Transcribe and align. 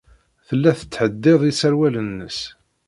Tella 0.47 0.71
tettḥeddid 0.79 1.41
iserwalen-nnes. 1.51 2.39